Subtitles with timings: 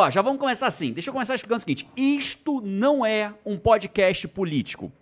[0.00, 0.92] Ó, já vamos começar assim.
[0.92, 4.92] Deixa eu começar explicando o seguinte: isto não é um podcast político.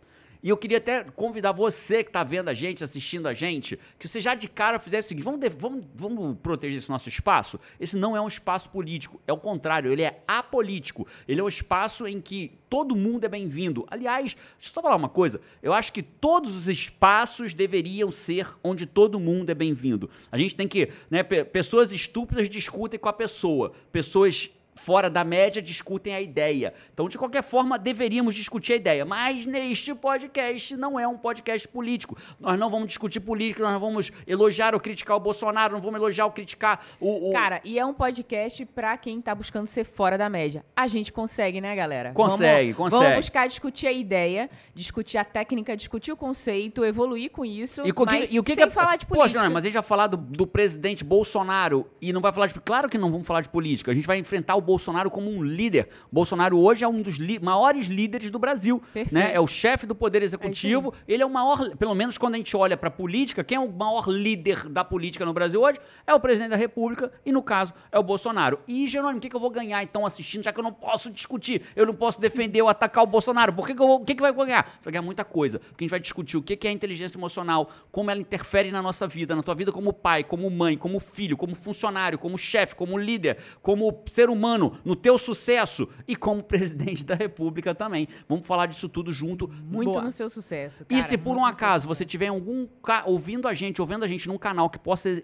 [0.43, 4.09] E eu queria até convidar você que está vendo a gente, assistindo a gente, que
[4.09, 7.61] você já de cara fizesse o seguinte: vamos, vamos, vamos proteger esse nosso espaço?
[7.79, 11.07] Esse não é um espaço político, é o contrário, ele é apolítico.
[11.29, 13.87] Ele é um espaço em que todo mundo é bem-vindo.
[13.91, 18.49] Aliás, deixa eu só falar uma coisa: eu acho que todos os espaços deveriam ser
[18.65, 20.09] onde todo mundo é bem-vindo.
[20.33, 20.91] A gente tem que.
[21.11, 26.73] Né, pessoas estúpidas discutem com a pessoa, pessoas fora da média discutem a ideia.
[26.93, 29.05] Então, de qualquer forma, deveríamos discutir a ideia.
[29.05, 32.17] Mas neste podcast não é um podcast político.
[32.39, 35.97] Nós não vamos discutir política, nós não vamos elogiar ou criticar o Bolsonaro, não vamos
[35.97, 37.31] elogiar ou criticar o.
[37.31, 37.33] o...
[37.33, 40.65] Cara, e é um podcast pra quem tá buscando ser fora da média.
[40.77, 42.13] A gente consegue, né, galera?
[42.13, 43.11] Consegue, vamos, consegue.
[43.11, 47.83] Vamos buscar discutir a ideia, discutir a técnica, discutir o conceito, evoluir com isso.
[47.87, 48.71] E, mas e o que sem que é...
[48.71, 49.41] falar de política.
[49.41, 52.55] Poxa, mas a gente vai falar do, do presidente Bolsonaro e não vai falar de.
[52.61, 53.91] Claro que não vamos falar de política.
[53.91, 55.89] A gente vai enfrentar o Bolsonaro como um líder.
[56.11, 58.83] Bolsonaro hoje é um dos maiores líderes do Brasil.
[59.13, 59.33] Né?
[59.33, 60.93] É o chefe do Poder Executivo.
[61.09, 63.57] É ele é o maior, pelo menos quando a gente olha para a política, quem
[63.57, 67.33] é o maior líder da política no Brasil hoje é o presidente da República e,
[67.33, 68.59] no caso, é o Bolsonaro.
[68.67, 71.11] E, Jerônimo, o que, que eu vou ganhar então assistindo, já que eu não posso
[71.11, 73.53] discutir, eu não posso defender ou atacar o Bolsonaro?
[73.53, 74.67] Por que, que eu vou, o que, que vai ganhar?
[74.67, 75.59] Você vai ganhar muita coisa.
[75.59, 78.71] Porque a gente vai discutir o que, que é a inteligência emocional, como ela interfere
[78.71, 82.39] na nossa vida, na tua vida como pai, como mãe, como filho, como funcionário, como
[82.39, 88.09] chefe, como líder, como ser humano, no teu sucesso e como presidente da República também.
[88.29, 89.49] Vamos falar disso tudo junto.
[89.49, 90.03] Muito Boa.
[90.03, 90.85] no seu sucesso.
[90.85, 92.67] Cara, e se por um acaso você tiver algum
[93.05, 95.23] ouvindo a gente, ouvindo a gente num canal que possa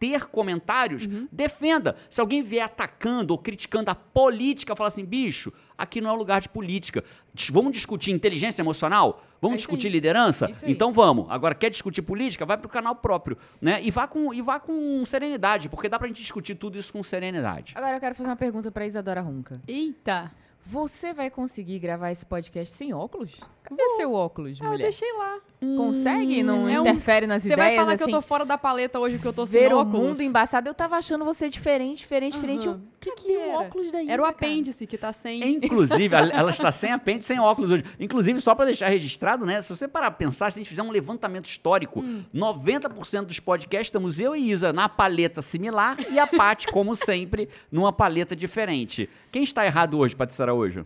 [0.00, 1.28] ter comentários, uhum.
[1.30, 1.94] defenda.
[2.08, 6.40] Se alguém vier atacando ou criticando a política, fala assim, bicho, aqui não é lugar
[6.40, 7.04] de política.
[7.50, 9.22] Vamos discutir inteligência emocional?
[9.42, 9.92] Vamos é discutir aí.
[9.92, 10.50] liderança?
[10.64, 11.26] Então vamos.
[11.28, 12.46] Agora, quer discutir política?
[12.46, 13.78] Vai para o canal próprio, né?
[13.82, 16.90] E vá, com, e vá com serenidade, porque dá para a gente discutir tudo isso
[16.90, 17.74] com serenidade.
[17.76, 19.60] Agora eu quero fazer uma pergunta para Isadora Runca.
[19.68, 20.32] Eita!
[20.66, 23.32] Você vai conseguir gravar esse podcast sem óculos?
[23.64, 23.96] Cadê Vou.
[23.96, 24.72] seu óculos, mulher?
[24.72, 25.38] Ah, eu deixei lá.
[25.76, 26.42] Consegue?
[26.42, 27.28] Não é interfere um...
[27.28, 27.70] nas você ideias?
[27.70, 29.60] Você vai falar assim, que eu tô fora da paleta hoje porque eu tô sem
[29.60, 29.92] ver óculos?
[29.92, 30.68] Ver o mundo embaçado.
[30.68, 32.40] Eu tava achando você diferente, diferente, uhum.
[32.40, 32.68] diferente.
[32.68, 34.08] O que, que é o óculos daí?
[34.08, 35.56] Era o apêndice que tá sem.
[35.56, 37.84] Inclusive, ela está sem apêndice, sem óculos hoje.
[37.98, 39.60] Inclusive, só para deixar registrado, né?
[39.60, 42.24] Se você parar pra pensar, se a gente fizer um levantamento histórico, hum.
[42.34, 47.48] 90% dos podcasts estamos eu e Isa na paleta similar e a Paty, como sempre,
[47.70, 49.10] numa paleta diferente.
[49.30, 50.84] Quem está errado hoje, Paty Araújo?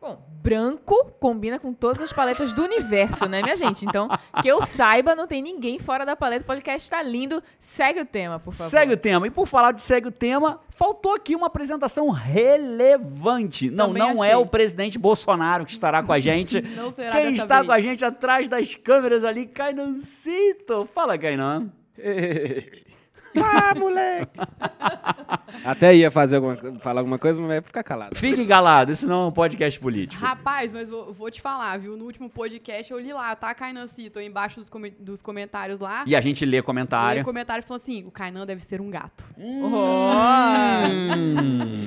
[0.00, 3.84] Bom, branco combina com todas as paletas do universo, né, minha gente?
[3.84, 4.08] Então,
[4.40, 6.44] que eu saiba, não tem ninguém fora da paleta.
[6.44, 7.42] O podcast tá lindo.
[7.58, 8.70] Segue o tema, por favor.
[8.70, 9.26] Segue o tema.
[9.26, 13.68] E por falar de segue o tema, faltou aqui uma apresentação relevante.
[13.70, 14.32] Não, Também não é achei.
[14.34, 16.60] é o presidente Bolsonaro que estará com a gente.
[16.76, 17.66] não será Quem está vez.
[17.66, 20.88] com a gente atrás das câmeras ali, Cainancito.
[20.94, 21.72] Fala, Kainan.
[23.42, 24.38] Ah, moleque!
[25.64, 28.16] Até ia fazer alguma, falar alguma coisa, mas vai ficar calado.
[28.16, 30.22] Fique calado, isso não é um podcast político.
[30.22, 31.96] Rapaz, mas vou, vou, te falar, viu?
[31.96, 36.04] No último podcast eu li lá, tá, Kainan Cito, embaixo dos, com dos, comentários lá.
[36.06, 37.18] E a gente lê comentário.
[37.18, 39.24] Lê comentário e falou assim: o Kainan deve ser um gato.
[39.36, 39.62] Hum.
[39.64, 39.78] Oh.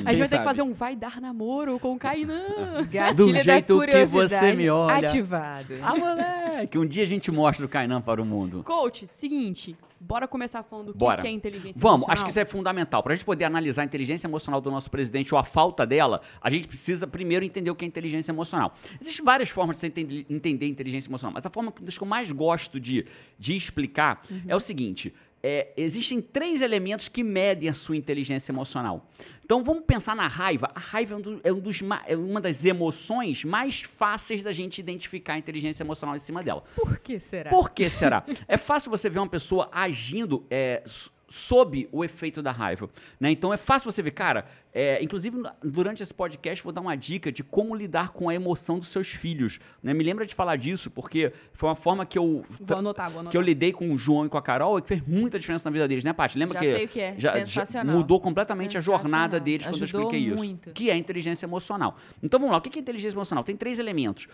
[0.06, 2.44] a gente vai ter que fazer um vai dar namoro com o Kainan.
[3.16, 5.07] Do jeito que você me olha.
[5.07, 5.75] Ativado.
[5.81, 8.63] Ah, moleque, um dia a gente mostra o Kainan para o mundo.
[8.63, 11.22] Coach, seguinte, Bora começar falando do Bora.
[11.22, 12.13] que, é inteligência Vamos, emocional?
[12.13, 13.03] acho que isso é fundamental.
[13.03, 16.22] Para a gente poder analisar a inteligência emocional do nosso presidente ou a falta dela,
[16.41, 18.73] a gente precisa primeiro entender o que é inteligência emocional.
[19.00, 22.31] Existem várias formas de você entender, entender inteligência emocional, mas a forma que eu mais
[22.31, 23.06] gosto de,
[23.38, 24.41] de explicar uhum.
[24.47, 25.13] é o seguinte:
[25.44, 29.09] é, existem três elementos que medem a sua inteligência emocional.
[29.44, 30.72] Então vamos pensar na raiva.
[30.74, 34.53] A raiva é, um do, é, um dos, é, uma das emoções mais fáceis da
[34.53, 36.64] gente identificar a inteligência emocional em cima dela.
[36.76, 37.49] Por que será?
[37.49, 38.23] Por que será?
[38.47, 40.84] é fácil você ver uma pessoa agindo é,
[41.31, 42.89] sob o efeito da raiva.
[43.19, 43.31] Né?
[43.31, 44.45] Então é fácil você ver, cara.
[44.73, 48.79] É, inclusive, durante esse podcast, vou dar uma dica de como lidar com a emoção
[48.79, 49.59] dos seus filhos.
[49.81, 49.93] Né?
[49.93, 52.43] Me lembra de falar disso, porque foi uma forma que eu.
[52.59, 53.31] Vou anotar, vou anotar.
[53.31, 55.69] Que eu lidei com o João e com a Carol e que fez muita diferença
[55.69, 56.37] na vida deles, né, Paty?
[56.37, 56.72] Lembra já que.
[56.72, 57.16] Sei o que é.
[57.17, 57.93] Já, Sensacional.
[57.93, 60.66] Já mudou completamente a jornada deles Ajudou quando eu expliquei muito.
[60.67, 60.73] isso.
[60.73, 61.97] Que é inteligência emocional.
[62.22, 63.43] Então vamos lá, o que é inteligência emocional?
[63.43, 64.28] Tem três elementos.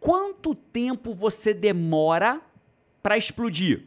[0.00, 2.40] Quanto tempo você demora
[3.02, 3.84] para explodir?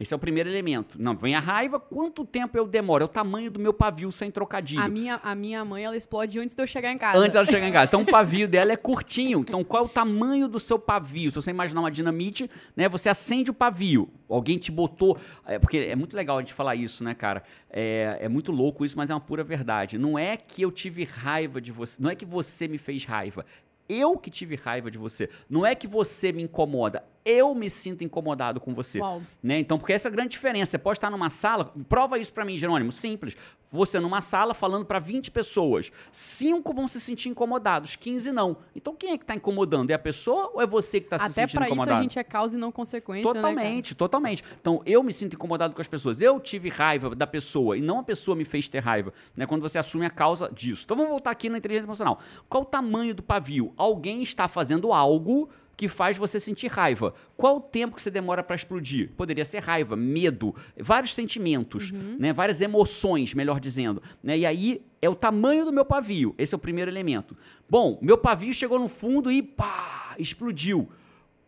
[0.00, 0.96] Esse é o primeiro elemento.
[1.00, 3.02] Não, vem a raiva, quanto tempo eu demoro?
[3.02, 4.80] É o tamanho do meu pavio sem trocadilho.
[4.80, 7.18] A minha, a minha mãe, ela explode antes de eu chegar em casa.
[7.18, 7.86] Antes ela chegar em casa.
[7.86, 9.40] Então o pavio dela é curtinho.
[9.40, 11.30] Então qual é o tamanho do seu pavio?
[11.30, 14.08] Se você imaginar uma dinamite, né, você acende o pavio.
[14.28, 15.18] Alguém te botou.
[15.44, 17.42] É, porque é muito legal a gente falar isso, né, cara?
[17.68, 19.98] É, é muito louco isso, mas é uma pura verdade.
[19.98, 22.00] Não é que eu tive raiva de você.
[22.00, 23.44] Não é que você me fez raiva.
[23.88, 25.28] Eu que tive raiva de você.
[25.50, 29.00] Não é que você me incomoda eu me sinto incomodado com você.
[29.00, 29.20] Uau.
[29.42, 29.58] Né?
[29.58, 30.70] Então, porque essa é a grande diferença.
[30.70, 33.36] Você pode estar numa sala, prova isso para mim, Jerônimo, simples.
[33.70, 38.56] Você numa sala falando para 20 pessoas, cinco vão se sentir incomodados, 15 não.
[38.74, 39.90] Então, quem é que está incomodando?
[39.90, 41.90] É a pessoa ou é você que está se Até sentindo pra incomodado?
[41.90, 44.42] isso a gente é causa e não consequência, né, Totalmente, totalmente.
[44.58, 46.18] Então, eu me sinto incomodado com as pessoas.
[46.18, 49.12] Eu tive raiva da pessoa e não a pessoa me fez ter raiva.
[49.36, 49.46] Né?
[49.46, 50.84] Quando você assume a causa disso.
[50.84, 52.20] Então, vamos voltar aqui na inteligência emocional.
[52.48, 53.74] Qual o tamanho do pavio?
[53.76, 57.14] Alguém está fazendo algo que faz você sentir raiva.
[57.36, 59.12] Qual o tempo que você demora para explodir?
[59.16, 62.32] Poderia ser raiva, medo, vários sentimentos, né?
[62.32, 64.02] várias emoções, melhor dizendo.
[64.20, 64.38] Né?
[64.38, 66.34] E aí é o tamanho do meu pavio.
[66.36, 67.36] Esse é o primeiro elemento.
[67.70, 70.90] Bom, meu pavio chegou no fundo e pá, explodiu.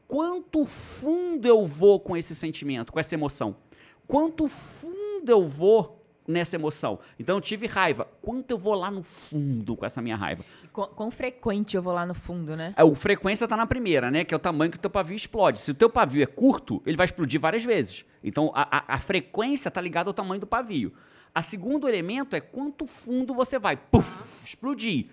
[0.06, 3.56] Quanto fundo eu vou com esse sentimento, com essa emoção?
[4.06, 6.00] Quanto fundo eu vou
[6.31, 6.99] nessa emoção?
[7.19, 8.06] Então eu tive raiva.
[8.23, 10.44] Quanto eu vou lá no fundo com essa minha raiva?
[10.65, 12.73] E Quão, frequente eu vou lá no fundo, né?
[12.77, 14.25] É, o frequência tá na primeira, né?
[14.25, 15.61] Que é o tamanho que o teu pavio explode.
[15.61, 18.05] Se o teu pavio é curto, ele vai explodir várias vezes.
[18.23, 20.93] Então, a, a- a frequência tá ligada ao tamanho do pavio.
[21.35, 23.77] A segundo elemento é quanto fundo você vai.
[23.77, 24.44] Puf!
[24.44, 25.06] Explodir.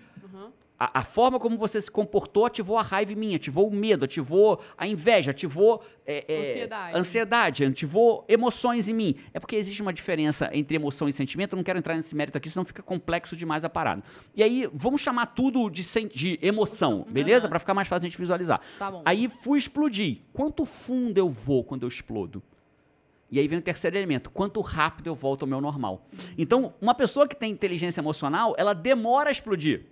[0.78, 4.04] A, a forma como você se comportou ativou a raiva em mim, ativou o medo,
[4.04, 6.96] ativou a inveja, ativou é, é, Ansiedade.
[6.96, 9.16] ansiedade, ativou emoções em mim.
[9.34, 11.54] É porque existe uma diferença entre emoção e sentimento.
[11.54, 14.04] Eu não quero entrar nesse mérito aqui, senão fica complexo demais a parada.
[14.36, 15.82] E aí, vamos chamar tudo de,
[16.14, 17.48] de emoção, beleza?
[17.48, 18.60] Para ficar mais fácil a gente visualizar.
[18.78, 19.02] Tá.
[19.04, 20.18] Aí fui explodir.
[20.32, 22.42] Quanto fundo eu vou quando eu explodo?
[23.30, 26.06] E aí vem o terceiro elemento, quanto rápido eu volto ao meu normal.
[26.38, 29.84] Então, uma pessoa que tem inteligência emocional, ela demora a explodir.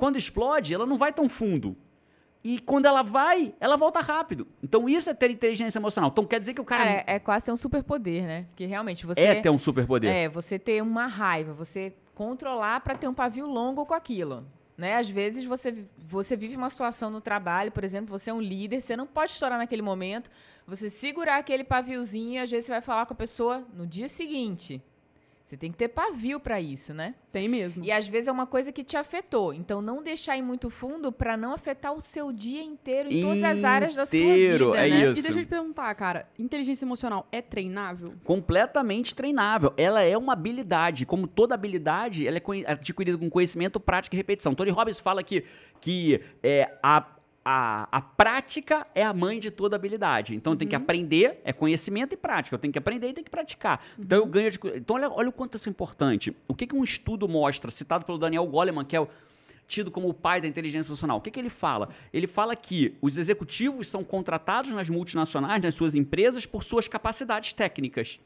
[0.00, 1.76] Quando explode, ela não vai tão fundo.
[2.42, 4.48] E quando ela vai, ela volta rápido.
[4.62, 6.08] Então, isso é ter inteligência emocional.
[6.10, 8.46] Então, quer dizer que o cara Cara, é, é quase ter um superpoder, né?
[8.48, 9.20] Porque realmente você.
[9.20, 10.10] é ter um superpoder.
[10.10, 14.46] É, você ter uma raiva, você controlar pra ter um pavio longo com aquilo.
[14.74, 14.96] Né?
[14.96, 18.80] Às vezes você, você vive uma situação no trabalho, por exemplo, você é um líder,
[18.80, 20.30] você não pode estourar naquele momento,
[20.66, 24.08] você segurar aquele paviozinho e às vezes você vai falar com a pessoa no dia
[24.08, 24.82] seguinte.
[25.50, 27.12] Você tem que ter pavio pra isso, né?
[27.32, 27.84] Tem mesmo.
[27.84, 29.52] E às vezes é uma coisa que te afetou.
[29.52, 33.42] Então não deixar ir muito fundo pra não afetar o seu dia inteiro em todas
[33.42, 34.98] as áreas da sua Inteiro, vida, é né?
[35.00, 35.10] isso.
[35.18, 38.14] E deixa eu te perguntar, cara, inteligência emocional é treinável?
[38.22, 39.74] completamente treinável.
[39.76, 41.04] Ela é uma habilidade.
[41.04, 44.54] Como toda habilidade, ela é conhe- adquirida com conhecimento, prática e repetição.
[44.54, 45.42] Tony Robbins fala que,
[45.80, 47.04] que é, a,
[47.44, 50.34] a, a prática é a mãe de toda habilidade.
[50.34, 52.54] Então, tem que aprender, é conhecimento e prática.
[52.54, 53.82] Eu tenho que aprender e tenho que praticar.
[53.98, 54.50] Então, eu ganho...
[54.50, 56.36] de- então, olha, olha o quanto isso é importante.
[56.46, 59.08] O que, que um estudo mostra, citado pelo Daniel Goleman, que é o
[59.66, 61.18] tido como o pai da inteligência emocional.
[61.18, 61.90] O que, que ele fala?
[62.12, 67.52] Ele fala que os executivos são contratados nas multinacionais, nas suas empresas, por suas capacidades
[67.52, 68.18] técnicas.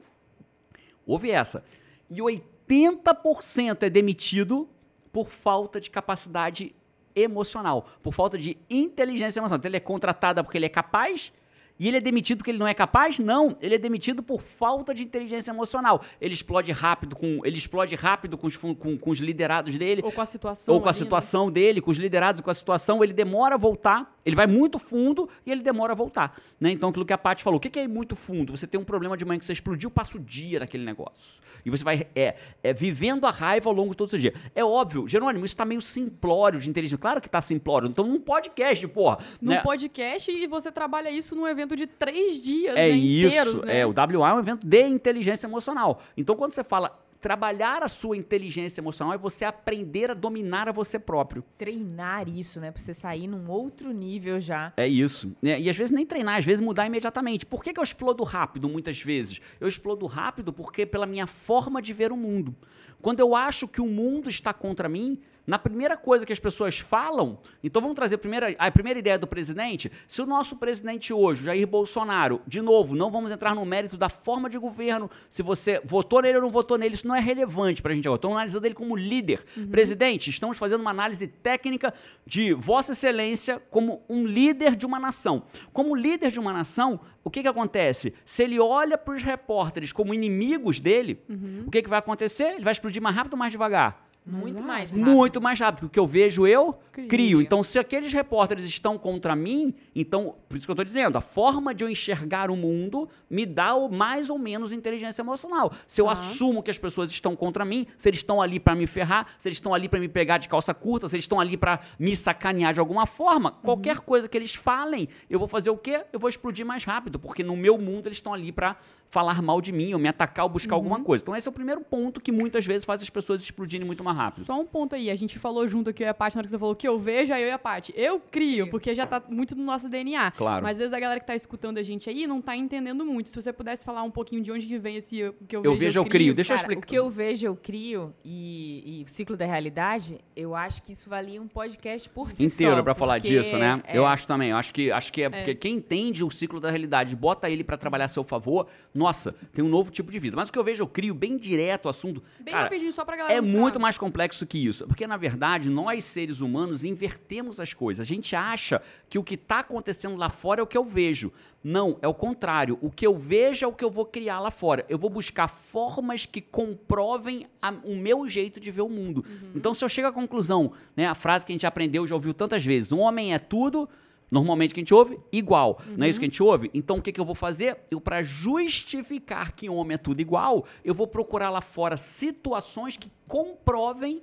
[1.06, 1.62] Houve essa.
[2.10, 4.66] E 80% é demitido
[5.12, 6.74] por falta de capacidade
[7.14, 9.58] emocional, por falta de inteligência emocional.
[9.58, 11.32] Então ele é contratado porque ele é capaz
[11.78, 13.18] e ele é demitido porque ele não é capaz?
[13.18, 16.02] Não, ele é demitido por falta de inteligência emocional.
[16.20, 20.12] Ele explode rápido com, ele explode rápido com os, com- com os liderados dele, Ou
[20.12, 20.74] com a situação?
[20.74, 21.04] ou com a ali, né?
[21.04, 24.78] situação dele, com os liderados, com a situação, ele demora a voltar, ele vai muito
[24.78, 26.40] fundo e ele demora a voltar.
[26.60, 26.70] Né?
[26.70, 28.56] Então, aquilo que a Paty falou, o que é ir muito fundo?
[28.56, 31.42] Você tem um problema de manhã que você explodiu, passa o dia naquele negócio.
[31.64, 34.34] E você vai é, é, vivendo a raiva ao longo de todo o seu dia.
[34.54, 36.98] É óbvio, Jerônimo, isso tá meio simplório de inteligência.
[36.98, 37.88] Claro que tá simplório.
[37.88, 39.18] Então, num podcast, porra.
[39.40, 39.62] Num né?
[39.62, 43.80] podcast e você trabalha isso num evento de três dias, É né, isso, inteiros, né?
[43.80, 46.02] é, o WA é um evento de inteligência emocional.
[46.16, 50.72] Então, quando você fala trabalhar a sua inteligência emocional, é você aprender a dominar a
[50.72, 51.42] você próprio.
[51.56, 52.70] Treinar isso, né?
[52.70, 54.74] Pra você sair num outro nível já.
[54.76, 55.34] É isso.
[55.40, 55.58] né?
[55.58, 57.46] E às vezes nem treinar, às vezes mudar imediatamente.
[57.46, 59.40] Por que, que eu explodo rápido muitas vezes?
[59.58, 62.54] Eu explodo rápido porque pela minha forma de ver o mundo.
[63.00, 66.78] Quando eu acho que o mundo está contra mim, na primeira coisa que as pessoas
[66.78, 69.90] falam, então vamos trazer a primeira, a primeira ideia do presidente.
[70.08, 74.08] Se o nosso presidente hoje, Jair Bolsonaro, de novo, não vamos entrar no mérito da
[74.08, 77.82] forma de governo, se você votou nele ou não votou nele, isso não é relevante
[77.82, 78.16] para a gente agora.
[78.16, 79.44] Estou analisando ele como líder.
[79.70, 81.92] Presidente, estamos fazendo uma análise técnica
[82.26, 85.44] de Vossa Excelência como um líder de uma nação.
[85.72, 88.14] Como líder de uma nação, o que, que acontece?
[88.24, 91.20] Se ele olha para os repórteres como inimigos dele,
[91.66, 92.54] o que, que vai acontecer?
[92.54, 94.03] Ele vai explodir mais rápido ou mais devagar?
[94.26, 95.04] Muito Mas, mais ah, rápido.
[95.16, 95.84] Muito mais rápido.
[95.86, 97.08] O que eu vejo, eu Crio.
[97.08, 97.42] crio.
[97.42, 101.20] Então, se aqueles repórteres estão contra mim, então, por isso que eu estou dizendo, a
[101.20, 105.72] forma de eu enxergar o mundo me dá o mais ou menos inteligência emocional.
[105.86, 106.12] Se eu Tá.
[106.12, 109.48] assumo que as pessoas estão contra mim, se eles estão ali para me ferrar, se
[109.48, 112.16] eles estão ali para me pegar de calça curta, se eles estão ali para me
[112.16, 113.60] sacanear de alguma forma, Uhum.
[113.62, 116.02] qualquer coisa que eles falem, eu vou fazer o quê?
[116.12, 118.76] Eu vou explodir mais rápido, porque no meu mundo eles estão ali para
[119.14, 121.04] falar mal de mim, ou me atacar, ou buscar alguma Uhum.
[121.04, 121.22] coisa.
[121.22, 124.16] Então, esse é o primeiro ponto que muitas vezes faz as pessoas explodirem muito mais
[124.16, 124.44] rápido.
[124.44, 126.46] Só um ponto aí, a gente falou junto aqui, eu e a Paty, na hora
[126.46, 127.94] que você falou que eu vejo, aí eu e a Paty.
[127.96, 130.32] Eu crio, porque já tá muito no nosso DNA.
[130.32, 130.64] Claro.
[130.64, 133.28] Mas às vezes a galera que tá escutando a gente aí não tá entendendo muito.
[133.28, 135.70] Se você pudesse falar um pouquinho de onde que vem esse eu- que eu, Eu
[135.72, 136.34] vejo, vejo, eu crio.
[136.34, 136.82] Deixa eu Cara, explicar.
[136.84, 140.90] o que eu vejo, eu crio, e, e o ciclo da realidade, eu acho que
[140.92, 142.82] isso valia um podcast por si inteiro só.
[142.82, 143.80] pra falar disso, né?
[143.86, 144.50] é- Eu acho também.
[144.50, 147.62] Eu acho que acho que é porque quem entende o ciclo da realidade, bota ele
[147.62, 148.66] pra trabalhar a seu favor,
[149.04, 150.34] nossa, tem um novo tipo de vida.
[150.36, 152.22] Mas o que eu vejo, eu crio bem direto o assunto.
[152.40, 154.86] Bem Cara, rapidinho, só pra galera é muito mais complexo que isso.
[154.86, 158.02] Porque, na verdade, nós, seres humanos, invertemos as coisas.
[158.02, 161.30] A gente acha que o que está acontecendo lá fora é o que eu vejo.
[161.62, 162.78] Não, é o contrário.
[162.82, 164.84] O que eu vejo é o que eu vou criar lá fora.
[164.88, 169.24] Eu vou buscar formas que comprovem a- o meu jeito de ver o mundo.
[169.54, 172.34] Então, se eu chego à conclusão, né, a frase que a gente aprendeu, já ouviu
[172.34, 173.88] tantas vezes: um homem é tudo.
[174.30, 175.80] Normalmente que a gente ouve, igual.
[175.96, 176.70] Não é isso que a gente ouve?
[176.74, 177.78] Então o que, que eu vou fazer?
[177.90, 183.10] Eu, para justificar que homem é tudo igual, eu vou procurar lá fora situações que
[183.28, 184.22] comprovem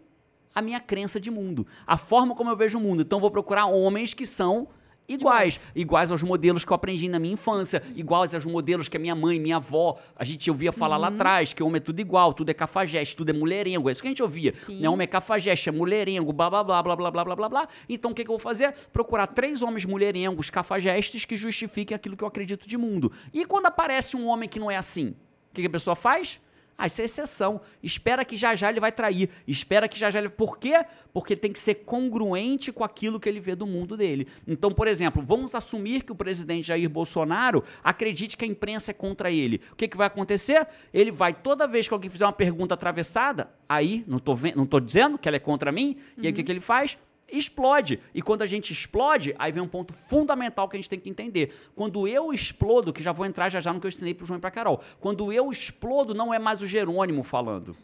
[0.54, 3.02] a minha crença de mundo, a forma como eu vejo o mundo.
[3.04, 4.68] Então eu vou procurar homens que são
[5.08, 9.00] iguais, iguais aos modelos que eu aprendi na minha infância, iguais aos modelos que a
[9.00, 12.34] minha mãe, minha avó, a gente ouvia falar lá atrás, que homem é tudo igual,
[12.34, 14.54] tudo é cafajeste, tudo é mulherengo, é isso que a gente ouvia.
[14.54, 14.80] Sim.
[14.80, 14.90] Né?
[14.90, 17.68] Homem é cafajeste, é mulherengo, blá blá blá blá blá blá blá blá blá.
[17.90, 18.74] Então o que, que eu vou fazer?
[18.94, 23.12] Procurar três homens mulherengos, cafajestes que justifiquem aquilo que eu acredito de mundo.
[23.34, 25.10] E quando aparece um homem que não é assim,
[25.52, 26.40] o que, que a pessoa faz?
[26.84, 27.62] Ah, isso é exceção.
[27.84, 29.30] Espera que já já ele vai trair.
[29.48, 30.30] Espera que já já ele.
[30.30, 30.84] Por quê?
[31.14, 34.28] Porque tem que ser congruente com aquilo que ele vê do mundo dele.
[34.48, 38.94] Então, por exemplo, vamos assumir que o presidente Jair Bolsonaro acredite que a imprensa é
[38.94, 39.62] contra ele.
[39.72, 40.68] O que, que vai acontecer?
[40.94, 44.66] Ele vai, toda vez que alguém fizer uma pergunta atravessada, aí, não tô, ven- não
[44.66, 46.98] tô dizendo que ela é contra mim, e aí o que, que ele faz?
[47.32, 48.00] Explode.
[48.14, 51.10] E quando a gente explode, aí vem um ponto fundamental que a gente tem que
[51.10, 51.54] entender.
[51.76, 54.38] Quando eu explodo, que já vou entrar já já no que eu ensinei pro João
[54.38, 54.82] e pra Carol.
[55.00, 57.76] Quando eu explodo, não é mais o Jerônimo falando.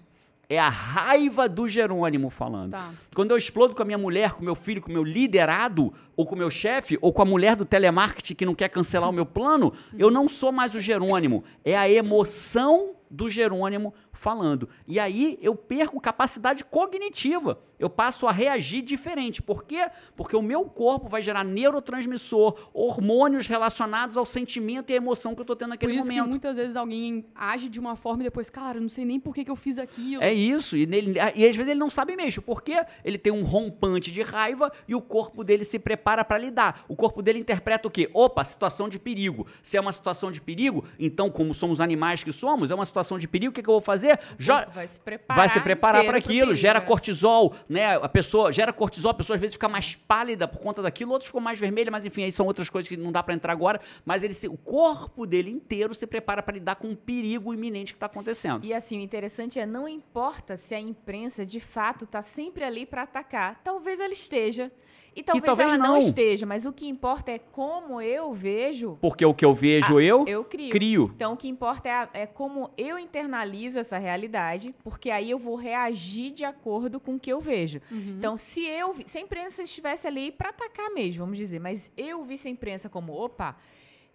[0.50, 2.72] É a raiva do Jerônimo falando.
[2.72, 2.94] Tá.
[3.14, 6.38] Quando eu explodo com a minha mulher, com meu filho, com meu liderado, ou com
[6.38, 9.74] meu chefe, ou com a mulher do telemarketing que não quer cancelar o meu plano,
[9.98, 11.44] eu não sou mais o Jerônimo.
[11.66, 14.68] É a emoção do Jerônimo falando.
[14.88, 17.60] E aí eu perco capacidade cognitiva.
[17.80, 19.40] Eu passo a reagir diferente.
[19.42, 19.88] Por quê?
[20.16, 25.42] Porque o meu corpo vai gerar neurotransmissor, hormônios relacionados ao sentimento e à emoção que
[25.42, 26.24] eu tô tendo Por naquele isso momento.
[26.24, 29.20] que muitas vezes alguém age de uma forma e depois, cara, eu não sei nem
[29.20, 30.22] por que, que eu fiz aquilo.
[30.24, 33.44] É isso, e, nele- e às vezes ele não sabe mesmo, porque ele tem um
[33.44, 36.84] rompante de raiva e o corpo dele se prepara para lidar.
[36.88, 38.10] O corpo dele interpreta o quê?
[38.14, 39.46] Opa, situação de perigo.
[39.62, 43.20] Se é uma situação de perigo, então, como somos animais que somos, é uma situação
[43.20, 44.07] de perigo, o que, que eu vou fazer?
[44.38, 45.38] Já, Vai se preparar.
[45.38, 46.86] vai se preparar para aquilo, gera né?
[46.86, 47.96] cortisol, né?
[47.96, 51.28] A pessoa gera cortisol, a pessoa às vezes fica mais pálida por conta daquilo, outros
[51.28, 53.80] ficam mais vermelha, mas enfim, aí são outras coisas que não dá para entrar agora,
[54.06, 57.94] mas ele se- o corpo dele inteiro se prepara para lidar com o perigo iminente
[57.94, 58.66] que está acontecendo.
[58.66, 62.86] E assim, o interessante é não importa se a imprensa de fato está sempre ali
[62.86, 63.62] para atacar.
[63.64, 64.72] Talvez ela esteja.
[65.18, 65.94] E talvez, talvez ela não.
[65.94, 65.98] não.
[65.98, 70.02] esteja, mas o que importa é como eu vejo, Porque o que eu vejo Ah,
[70.04, 70.70] eu, eu crio.
[70.70, 71.12] crio.
[71.16, 75.40] Então, o que importa é, a- é como eu internalizo essa realidade, porque aí eu
[75.40, 77.82] vou reagir de acordo com o que eu vejo.
[77.92, 81.92] Então, se eu vi- se a imprensa estivesse ali para atacar mesmo, vamos dizer, mas
[81.98, 83.58] eu visse a imprensa como, opa,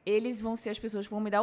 [0.06, 1.42] eles vão ser as pessoas que vão me dar a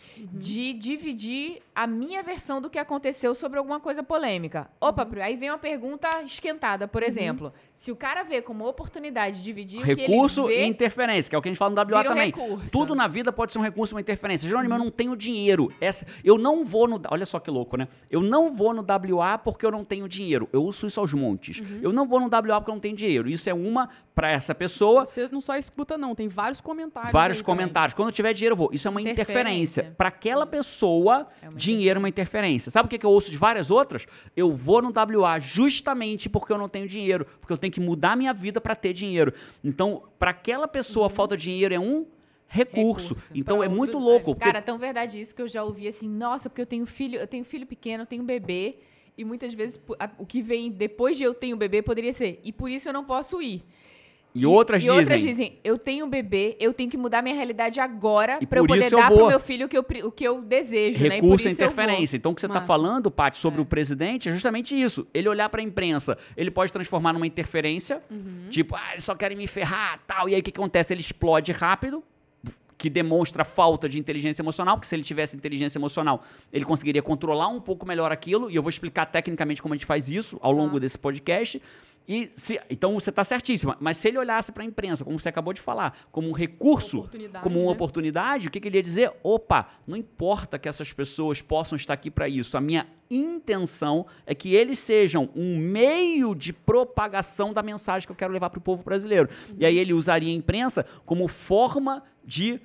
[0.00, 4.70] oportunidade de dividir a minha versão do que aconteceu sobre alguma coisa polêmica.
[4.80, 7.52] Opa, Pri, aí vem uma pergunta esquentada, por exemplo.
[7.74, 11.38] Se o cara vê como oportunidade de dividir Recurso ele e vê, interferência, que é
[11.38, 12.26] o que a gente fala no WA um também.
[12.26, 12.70] recurso.
[12.70, 14.48] Tudo na vida pode ser um recurso, uma interferência.
[14.48, 15.68] Jerônimo, eu não tenho dinheiro.
[15.80, 17.00] Essa, eu não vou no.
[17.10, 17.88] Olha só que louco, né?
[18.10, 20.48] Eu não vou no WA porque eu não tenho dinheiro.
[20.52, 21.62] Eu uso isso aos montes.
[21.80, 23.28] Eu não vou no WA porque eu não tenho dinheiro.
[23.28, 25.06] Isso é uma para essa pessoa.
[25.06, 27.12] Você não só escuta, não, tem vários comentários.
[27.12, 27.56] Vários aí também.
[27.56, 27.94] comentários.
[27.94, 28.70] Quando eu tiver dinheiro, eu vou.
[28.72, 29.80] Isso é uma interferência.
[29.80, 29.89] Interferência.
[29.96, 32.70] Para aquela pessoa, É dinheiro é uma interferência.
[32.70, 34.06] Sabe o que, que eu ouço de várias outras?
[34.36, 37.26] Eu vou no WA justamente porque eu não tenho dinheiro.
[37.40, 39.32] Porque eu tenho que mudar minha vida para ter dinheiro.
[39.62, 42.06] Então, para aquela pessoa, falta de dinheiro é um
[42.46, 43.14] recurso.
[43.14, 43.32] Recurso.
[43.34, 44.00] Então, Pra é outro, muito é.
[44.00, 44.24] louco.
[44.34, 46.84] porque- Cara, é tão verdade isso que eu já ouvi assim, nossa, porque eu tenho
[46.86, 48.76] filho, eu tenho filho pequeno, eu tenho bebê,
[49.16, 52.52] e muitas vezes a- o que vem depois de eu tenho bebê poderia ser, e
[52.52, 53.62] por isso eu não posso ir.
[54.32, 54.98] E, outras e dizem.
[55.00, 58.60] outras dizem, eu tenho um bebê, eu tenho que mudar minha realidade agora E pra
[58.60, 59.18] eu poder eu dar vou.
[59.18, 61.18] pro meu filho o que eu, o que eu desejo, né?
[61.18, 61.64] E por recurso eu vou.
[61.66, 62.16] interferência.
[62.16, 63.62] Então, o que você está falando, Paty, sobre É.
[63.62, 65.04] o presidente é justamente isso.
[65.12, 68.48] Ele olhar para a imprensa, ele pode transformar numa interferência, Uhum.
[68.50, 70.28] tipo, ah, eles só querem me ferrar, tal.
[70.28, 70.92] E aí o que acontece?
[70.94, 72.02] Ele explode rápido,
[72.78, 77.48] que demonstra falta de inteligência emocional, porque se ele tivesse inteligência emocional, ele conseguiria controlar
[77.48, 80.50] um pouco melhor aquilo, e eu vou explicar tecnicamente como a gente faz isso ao
[80.50, 80.78] longo Tá.
[80.78, 81.60] desse podcast.
[82.08, 83.76] E se- então você está certíssima.
[83.80, 86.98] Mas se ele olhasse para a imprensa, como você acabou de falar, como um recurso,
[86.98, 87.72] Oportunidade, como uma né?
[87.72, 89.12] oportunidade, o que, que ele ia dizer?
[89.22, 92.56] Opa, não importa que essas pessoas possam estar aqui para isso.
[92.56, 98.16] A minha intenção é que eles sejam um meio de propagação da mensagem que eu
[98.16, 99.28] quero levar para o povo brasileiro.
[99.58, 102.60] E aí ele usaria a imprensa como forma de.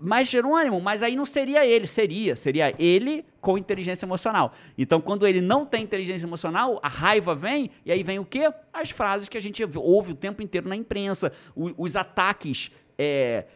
[0.00, 2.34] Mas, Jerônimo, mas aí não seria ele, seria.
[2.36, 4.52] Seria ele com inteligência emocional.
[4.76, 8.50] Então, quando ele não tem inteligência emocional, a raiva vem, e aí vem o quê?
[8.72, 12.70] As frases que a gente ouve o tempo inteiro na imprensa, o- os ataques.
[13.02, 13.46] é,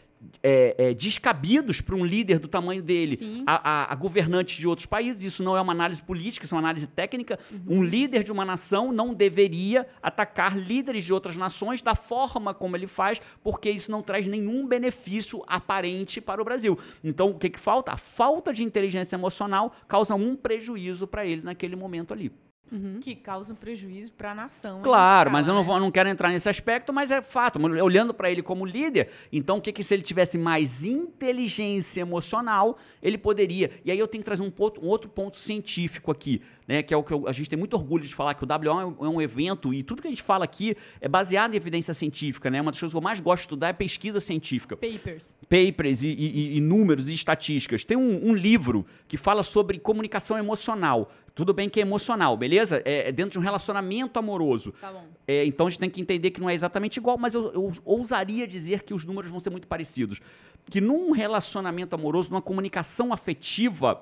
[0.43, 4.87] é, é, descabidos para um líder do tamanho dele a, a- a governantes de outros
[4.87, 5.23] países.
[5.23, 7.39] Isso não é uma análise política, isso é uma análise técnica.
[7.67, 12.77] Um líder de uma nação não deveria atacar líderes de outras nações da forma como
[12.77, 16.79] ele faz, porque isso não traz nenhum benefício aparente para o Brasil.
[17.03, 17.93] Então, o que, que falta?
[17.93, 22.33] A falta de inteligência emocional causa um prejuízo para ele naquele momento ali.
[22.73, 22.99] Uhum.
[23.01, 24.81] Que causa um prejuízo pra nação.
[24.81, 25.67] em Claro, escala, mas eu não, né?
[25.67, 27.59] vou- não quero entrar nesse aspecto, mas é fato.
[27.61, 32.79] Olhando para ele como líder, então o que, que se ele tivesse mais inteligência emocional,
[33.03, 33.71] ele poderia.
[33.85, 36.83] E aí eu tenho que trazer um, ponto- um outro ponto científico aqui, né?
[36.83, 38.81] Que é o que eu- a gente tem muito orgulho de falar, que o WO
[38.81, 41.57] é um, é um evento, e tudo que a gente fala aqui é baseado em
[41.57, 42.61] evidência científica, né?
[42.61, 45.33] Uma das coisas que eu mais gosto de estudar é pesquisa científica Papers.
[45.49, 47.85] papers e, e- e números e estatísticas.
[47.85, 51.11] Tem um, um livro que fala sobre comunicação emocional.
[51.35, 52.81] Tudo bem que é emocional, beleza?
[52.85, 54.73] É, é dentro de um relacionamento amoroso.
[54.81, 55.05] Tá bom.
[55.27, 57.73] É, então a gente tem que entender que não é exatamente igual, mas eu, eu
[57.85, 60.21] ousaria dizer que os números vão ser muito parecidos.
[60.67, 64.01] Que num relacionamento amoroso, numa comunicação afetiva,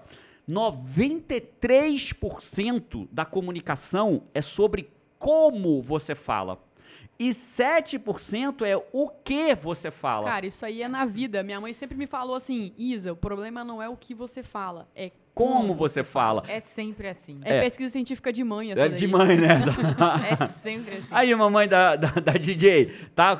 [0.49, 6.62] 93% da comunicação é sobre como você fala.
[7.19, 10.27] E 7% é o que você fala.
[10.27, 11.43] Cara, isso aí é na vida.
[11.43, 14.87] Minha mãe sempre me falou assim, Isa, o problema não é o que você fala,
[14.95, 16.43] é como você fala.
[16.47, 17.41] É sempre assim.
[17.45, 17.61] É, É.
[17.62, 18.99] pesquisa científica de mãe, essa É daí.
[18.99, 19.61] de mãe, né?
[20.43, 21.07] É sempre assim.
[21.11, 23.39] Aí, mamãe da, da, da DJ, tá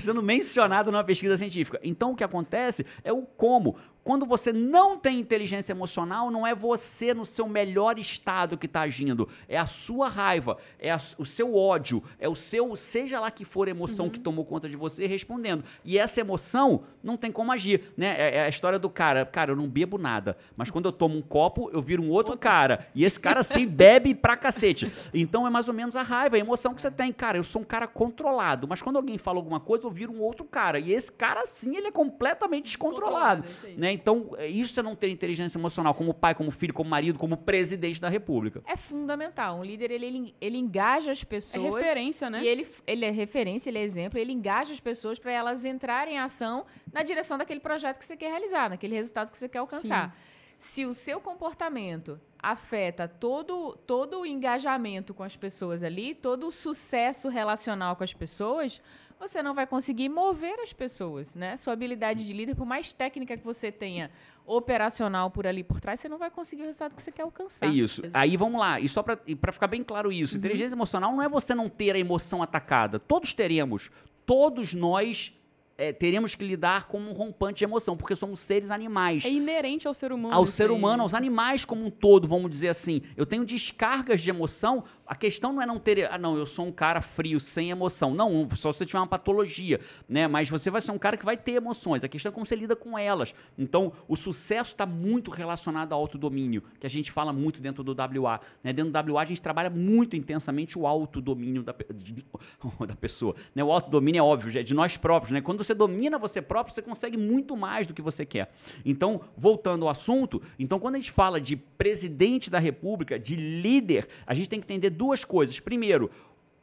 [0.00, 1.78] sendo mencionado numa pesquisa científica.
[1.82, 3.76] Então, o que acontece é o como.
[4.10, 8.80] Quando você não tem inteligência emocional, não é você no seu melhor estado que está
[8.80, 9.28] agindo.
[9.48, 13.44] É a sua raiva, é a- o seu ódio, é o seu, seja lá que
[13.44, 15.62] for a emoção que tomou conta de você, respondendo.
[15.84, 18.16] E essa emoção não tem como agir, né?
[18.18, 19.24] É, é a história do cara.
[19.24, 22.36] Cara, eu não bebo nada, mas quando eu tomo um copo, eu viro um outro
[22.36, 22.88] cara.
[22.96, 24.90] E esse cara, assim, bebe pra cacete.
[25.14, 27.12] Então, é mais ou menos a raiva, a emoção que você tem.
[27.12, 30.20] Cara, eu sou um cara controlado, mas quando alguém fala alguma coisa, eu viro um
[30.20, 30.80] outro cara.
[30.80, 33.42] E esse cara, sim, ele é completamente descontrolado.
[33.42, 33.99] Descontrolado, né?
[34.00, 37.36] Então, é- isso é não ter inteligência emocional como pai, como filho, como marido, como
[37.36, 38.62] presidente da república.
[38.66, 39.58] É fundamental.
[39.58, 41.74] Um líder, ele, ele, ele engaja as É pessoas.
[41.74, 42.42] referência, né?
[42.42, 46.14] E ele, ele é referência, ele é exemplo, ele engaja as pessoas para elas entrarem
[46.14, 49.58] em ação na direção daquele projeto que você quer realizar, naquele resultado que você quer
[49.58, 50.16] alcançar.
[50.58, 56.50] Se o seu comportamento afeta todo, todo o engajamento com as pessoas ali, todo o
[56.50, 58.80] sucesso relacional com as pessoas,
[59.20, 61.56] você não vai conseguir mover as pessoas, né?
[61.58, 64.10] Sua habilidade de líder, por mais técnica que você tenha
[64.46, 67.66] operacional por ali por trás, você não vai conseguir o resultado que você quer alcançar.
[67.66, 68.02] É isso.
[68.14, 68.80] Aí vamos lá.
[68.80, 71.94] E só pra pra ficar bem claro isso: inteligência emocional não é você não ter
[71.94, 72.98] a emoção atacada.
[72.98, 73.90] Todos teremos.
[74.24, 75.32] Todos nós
[75.80, 79.24] é, teremos que lidar com um rompante de emoção, porque somos seres animais.
[79.24, 80.34] É inerente ao ser humano.
[80.34, 80.76] ao ser aí.
[80.76, 83.00] humano, aos animais como um todo, vamos dizer assim.
[83.16, 84.84] Eu tenho descargas de emoção.
[85.06, 88.14] A questão não é não ter, ah, não, eu sou um cara frio, sem emoção.
[88.14, 90.28] Não, só se você tiver uma patologia, né?
[90.28, 92.04] Mas você vai ser um cara que vai ter emoções.
[92.04, 93.34] A questão é como você lida com elas.
[93.58, 97.92] Então, o sucesso está muito relacionado ao autodomínio, que a gente fala muito dentro do
[98.22, 98.38] WA.
[98.62, 98.72] Né?
[98.74, 102.24] Dentro do WA, a gente trabalha muito intensamente o autodomínio da, de-
[102.86, 103.34] da pessoa.
[103.54, 103.64] Né?
[103.64, 105.32] O autodomínio é óbvio, é de nós próprios.
[105.32, 105.40] Né?
[105.40, 108.52] Quando você domina você próprio, você consegue muito mais do que você quer.
[108.84, 114.08] Então, voltando ao assunto, então quando a gente fala de presidente da república, de líder,
[114.26, 115.58] a gente tem que entender duas coisas.
[115.58, 116.10] Primeiro,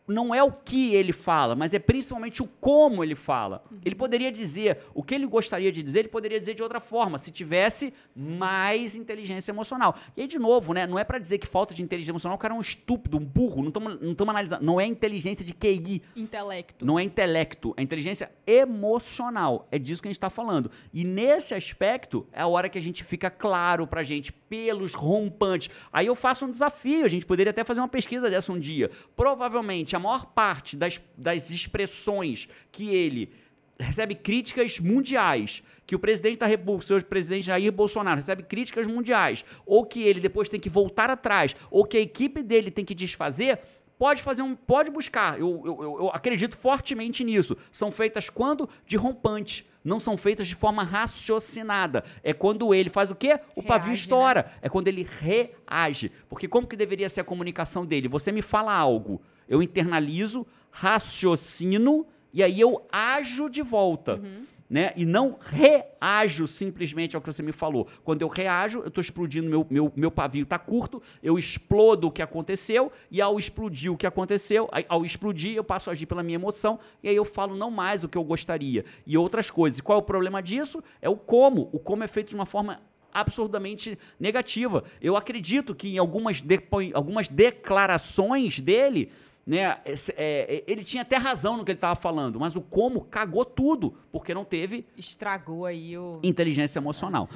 [0.08, 3.64] não é o que ele fala, mas é principalmente o como ele fala.
[3.84, 7.18] Ele poderia dizer o que ele gostaria de dizer, ele poderia dizer de outra forma,
[7.20, 9.96] se tivesse mais inteligência emocional.
[10.16, 12.40] E aí, de novo, né, não é para dizer que falta de inteligência emocional, o
[12.40, 14.64] cara é um estúpido, um burro, não estamos não analisando.
[14.64, 16.86] Não é inteligência de QI, Intelecto.
[16.86, 19.68] não é intelecto, é inteligência emocional.
[19.72, 20.72] É disso que a gente está falando.
[20.94, 25.70] E nesse aspecto é a hora que a gente fica claro pra gente, pelos rompantes.
[25.92, 28.90] Aí eu faço um desafio, a gente poderia até fazer uma pesquisa dessa um dia.
[29.16, 33.32] Provavelmente a maior parte das, das expressões que ele
[33.80, 39.46] recebe críticas mundiais, que o presidente da República, o presidente Jair Bolsonaro, recebe críticas mundiais,
[39.66, 42.96] ou que ele depois tem que voltar atrás, ou que a equipe dele tem que
[42.96, 43.60] desfazer,
[44.00, 44.56] pode fazer um.
[44.56, 45.40] Pode buscar.
[45.40, 47.56] Eu, eu, eu- acredito fortemente nisso.
[47.72, 48.70] São feitas quando?
[48.86, 49.66] De rompante.
[49.84, 52.04] Não são feitas de forma raciocinada.
[52.24, 53.40] É quando ele faz o quê?
[53.56, 54.52] O pavio Reage, estoura.
[54.62, 56.12] É quando ele reage.
[56.28, 58.08] Porque como que deveria ser a comunicação dele?
[58.08, 64.22] Você me fala algo, eu internalizo, raciocino e aí eu ajo de volta.
[64.70, 64.92] Né?
[64.98, 67.88] E não reajo simplesmente ao que você me falou.
[68.04, 72.12] Quando eu reajo, eu estou explodindo, meu, meu, meu pavio está curto, eu explodo o
[72.12, 76.22] que aconteceu, e ao explodir o que aconteceu, ao explodir, eu passo a agir pela
[76.22, 79.80] minha emoção, e aí eu falo não mais o que eu gostaria, e outras coisas.
[79.80, 80.84] E qual é o problema disso?
[81.02, 81.70] É o como.
[81.72, 82.82] O como é feito de uma forma
[83.14, 84.84] absurdamente negativa.
[85.02, 89.10] Eu acredito que em algumas, depo- algumas declarações dele,
[89.48, 92.62] né, esse- é, é, ele tinha até razão no que ele estava falando, mas o
[92.62, 96.20] como cagou tudo, porque não teve Estragou aí o.
[96.22, 97.30] inteligência emocional.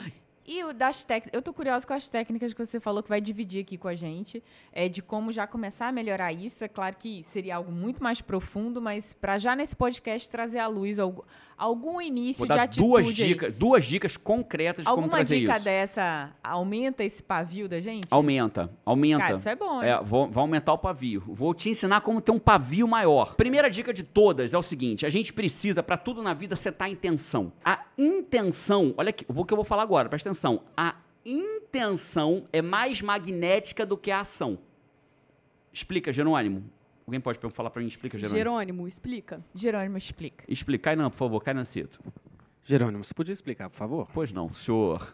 [0.51, 1.33] E o das técnicas.
[1.33, 3.95] Eu tô curiosa com as técnicas que você falou que vai dividir aqui com a
[3.95, 4.43] gente.
[4.73, 6.65] É, de como já começar a melhorar isso.
[6.65, 10.67] É claro que seria algo muito mais profundo, mas para já nesse podcast trazer à
[10.67, 11.21] luz algum,
[11.57, 12.85] algum início de atitude.
[12.85, 13.13] duas aí.
[13.13, 15.63] dicas, duas dicas concretas de como Alguma trazer dica isso.
[15.63, 18.07] dessa aumenta esse pavio da gente?
[18.09, 19.23] Aumenta, aumenta.
[19.23, 19.81] Cara, isso é bom?
[19.81, 21.23] É, vou, vai aumentar o pavio.
[21.27, 23.35] Vou te ensinar como ter um pavio maior.
[23.35, 26.87] Primeira dica de todas é o seguinte: a gente precisa, pra tudo na vida, setar
[26.87, 27.53] a intenção.
[27.63, 30.40] A intenção, olha aqui, o que eu vou falar agora, presta atenção.
[30.75, 34.57] A intenção é mais magnética do que a ação.
[35.71, 36.63] Explica, Jerônimo.
[37.05, 37.87] Alguém pode falar pra mim?
[37.87, 38.37] Explica, Jerônimo.
[38.37, 39.41] Jerônimo, explica.
[39.53, 40.43] Jerônimo explica.
[40.47, 40.83] Explica.
[40.85, 41.99] Cai não, por favor, cai Cito.
[42.63, 44.07] Jerônimo, você podia explicar, por favor?
[44.13, 45.13] Pois não, senhor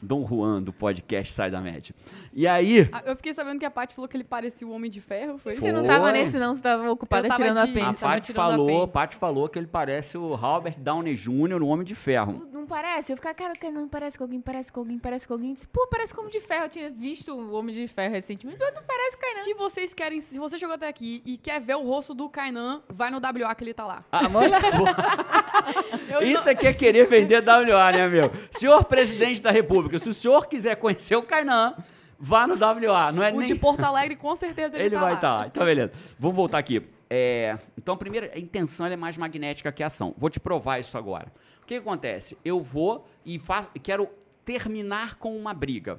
[0.00, 1.94] Dom Juan do podcast Sai da Média.
[2.32, 4.90] E aí, Ah, eu fiquei sabendo que a Paty falou que ele parecia o Homem
[4.90, 5.56] de Ferro, foi?
[5.56, 5.88] Você não Foi.
[5.88, 6.54] tava nesse, não?
[6.54, 7.86] Você tava ocupada Eu tava tirando a de- pena.
[7.86, 8.88] a Ele tava Paty falou.
[8.88, 12.46] Paty falou que ele parece o Robert Downey Jr., o Homem de Ferro.
[12.66, 13.12] Não parece?
[13.12, 15.54] Eu ficava, cara, cara, não parece com alguém, parece com alguém, parece com alguém.
[15.54, 16.64] Disse, Pô, parece como de ferro.
[16.64, 20.20] Eu tinha visto o Homem de Ferro recentemente, mas não parece com Se vocês querem,
[20.20, 23.54] se você chegou até aqui e quer ver o rosto do Kainan, vai no WA
[23.54, 24.04] que ele tá lá.
[24.10, 24.52] Ah, mano,
[26.22, 28.32] isso aqui é querer vender WA, né, meu?
[28.50, 31.76] Senhor presidente da República, se o senhor quiser conhecer o Kainan,
[32.18, 33.12] vá no WA.
[33.12, 33.46] Não é O nem...
[33.46, 35.46] de Porto Alegre, com certeza, ele, Ele tá vai estar lá.
[35.46, 35.92] Então, beleza.
[36.18, 36.82] Vamos voltar aqui.
[37.08, 40.12] É, então, a primeira a intenção ela é mais magnética que a ação.
[40.18, 41.30] Vou te provar isso agora.
[41.66, 42.38] O que, acontece?
[42.44, 44.08] Eu vou e faço, quero
[44.44, 45.98] terminar com uma briga.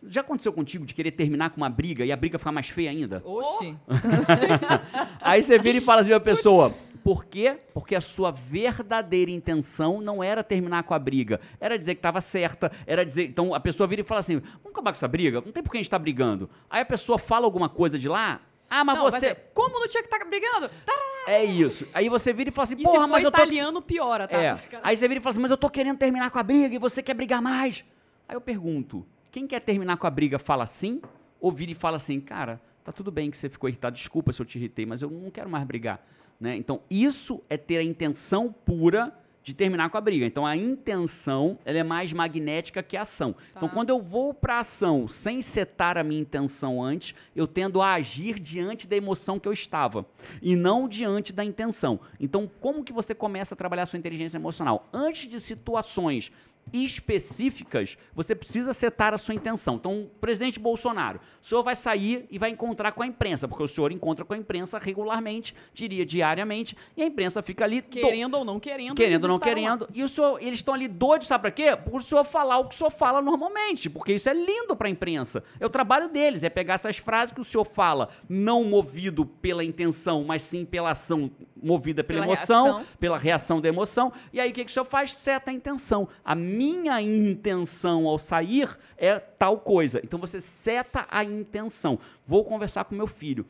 [0.00, 2.88] Já aconteceu contigo de querer terminar com uma briga e a briga ficar mais feia
[2.88, 3.20] ainda?
[3.24, 3.76] Oxi.
[5.20, 7.58] Aí você vira e fala assim pra pessoa, por quê?
[7.74, 12.20] Porque a sua verdadeira intenção não era terminar com a briga, era dizer que estava
[12.20, 13.24] certa, era dizer...
[13.24, 15.42] Então a pessoa vira e fala assim, vamos acabar com essa briga?
[15.44, 16.48] Não tem por que a gente tá brigando.
[16.70, 19.18] Aí a pessoa fala alguma coisa de lá, ah, mas Não, você...
[19.18, 20.70] ser, como não tinha que estar brigando?
[20.86, 21.11] Tará!
[21.26, 21.86] É isso.
[21.94, 23.38] Aí você vira e fala assim, E porra, mas eu tô...
[23.38, 24.42] italiano, piora, tá?
[24.42, 24.58] É.
[24.82, 26.78] Aí você vira e fala assim, mas eu tô querendo terminar com a briga e
[26.78, 27.84] você quer brigar mais.
[28.28, 31.00] Aí eu pergunto, quem quer terminar com a briga fala assim?
[31.40, 34.40] Ou vira e fala assim, cara, tá tudo bem que você ficou irritado, desculpa se
[34.40, 36.04] eu te irritei, mas eu não quero mais brigar.
[36.40, 36.56] Né?
[36.56, 40.24] Então, isso é ter a intenção pura de terminar com a briga.
[40.24, 43.34] Então, a intenção ela é mais magnética que a ação.
[43.50, 43.74] Então, Tá.
[43.74, 48.38] quando eu vou para ação sem setar a minha intenção antes, eu tendo a agir
[48.38, 50.06] diante da emoção que eu estava
[50.40, 51.98] e não diante da intenção.
[52.20, 54.88] Então, como que você começa a trabalhar a sua inteligência emocional?
[54.92, 56.30] Antes de situações
[56.72, 59.74] específicas, você precisa setar a sua intenção.
[59.76, 63.68] Então, presidente Bolsonaro, o senhor vai sair e vai encontrar com a imprensa, porque o
[63.68, 68.34] senhor encontra com a imprensa regularmente, diria diariamente, e a imprensa fica ali do- Querendo
[68.36, 68.94] ou não querendo.
[68.94, 69.76] querendo ou não estarão lá.
[69.78, 69.88] querendo.
[69.94, 71.76] E o senhor, eles estão ali doidos, sabe pra quê?
[71.76, 74.88] Por o senhor falar o que o senhor fala normalmente, porque isso é lindo pra
[74.88, 75.42] imprensa.
[75.60, 79.64] É o trabalho deles, é pegar essas frases que o senhor fala, não movido pela
[79.64, 81.30] intenção, mas sim pela ação
[81.62, 82.86] movida pela, Pela emoção, reação.
[82.98, 84.12] pela reação da emoção.
[84.32, 85.14] E aí o que, que o senhor faz?
[85.14, 86.08] Seta a intenção.
[86.24, 90.00] A minha intenção ao sair é tal coisa.
[90.04, 91.98] Então você seta a intenção.
[92.26, 93.46] Vou conversar com meu filho.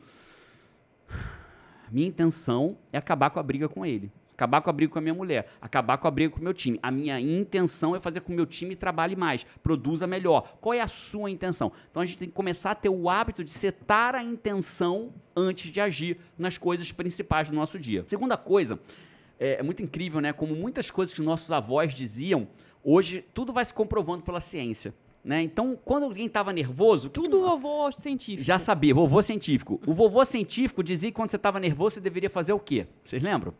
[1.91, 4.11] Minha intenção é acabar com a briga com ele.
[4.33, 5.47] Acabar com a briga com a minha mulher.
[5.61, 6.79] Acabar com a briga com o meu time.
[6.81, 10.57] A minha intenção é fazer com que o meu time trabalhe mais, produza melhor.
[10.59, 11.71] Qual é a sua intenção?
[11.91, 15.71] Então a gente tem que começar a ter o hábito de setar a intenção antes
[15.71, 18.03] de agir nas coisas principais do nosso dia.
[18.07, 18.79] Segunda coisa,
[19.39, 20.33] é, é muito incrível, né?
[20.33, 22.47] Como muitas coisas que nossos avós diziam,
[22.83, 24.93] hoje tudo vai se comprovando pela ciência.
[25.23, 25.41] Né?
[25.41, 28.43] Então, quando alguém estava nervoso, o que Tudo vovô científico.
[28.43, 29.79] já sabia, vovô científico.
[29.87, 32.85] O vovô científico dizia que quando você estava nervoso, você deveria fazer o quê?
[33.05, 33.53] Vocês lembram?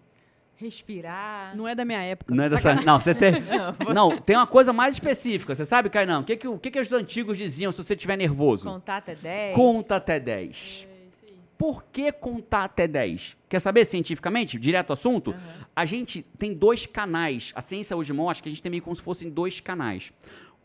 [0.55, 1.55] Respirar.
[1.55, 2.35] Não é da minha época.
[2.35, 2.75] Não é dessa.
[2.75, 3.33] Não, você tem.
[3.87, 5.55] Não, Não, tem uma coisa mais específica.
[5.55, 6.19] Você sabe, Kainan?
[6.19, 8.65] O que, que, o que, que os antigos diziam se você estiver nervoso?
[8.65, 9.55] Contar até 10.
[9.55, 10.87] Conta até 10.
[11.57, 13.37] Por que contar até 10?
[13.47, 14.59] Quer saber cientificamente?
[14.59, 15.33] Direto ao assunto?
[15.75, 17.51] A gente tem dois canais.
[17.55, 20.11] A ciência hoje mostra que a gente tem meio como se fossem dois canais.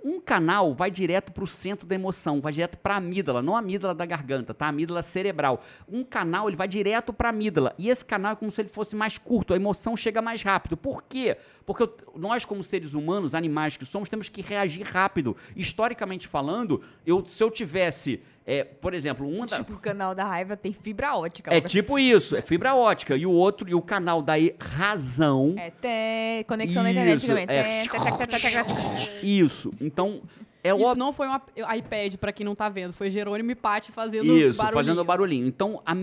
[0.02, 3.56] Um canal vai direto para o centro da emoção, vai direto para a amígdala, não
[3.56, 4.66] a amígdala da garganta, tá?
[4.66, 5.62] A amígdala cerebral.
[5.88, 8.68] Um canal ele vai direto para a amígdala e esse canal é como se ele
[8.68, 10.76] fosse mais curto, a emoção chega mais rápido.
[10.76, 11.36] Por quê?
[11.68, 15.36] Porque nós como seres humanos, animais que somos, temos que reagir rápido.
[15.54, 20.24] Historicamente falando, eu, se eu tivesse, é, por exemplo, uma da, Tipo, o canal da
[20.24, 21.52] raiva tem fibra ótica.
[21.52, 25.70] é tipo isso, é fibra ótica e o outro e o canal da razão É,
[25.70, 27.46] tem conexão na internet Isso, também.
[27.46, 29.20] é.
[29.22, 29.70] Isso.
[29.78, 30.22] Então,
[30.68, 31.34] é Isso não foi um
[31.76, 32.92] iPad, pra quem não tá vendo.
[32.92, 34.84] Foi Jerônimo e Paty fazendo Isso, barulhinho.
[34.84, 35.46] fazendo barulhinho.
[35.46, 35.94] Então, a